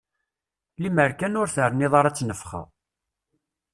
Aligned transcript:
Lemmer 0.81 1.11
kan 1.19 1.37
ur 1.41 1.47
terniḍ 1.55 1.93
ara 1.99 2.11
ttnefxa. 2.13 2.61